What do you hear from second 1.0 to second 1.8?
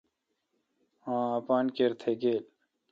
اں پان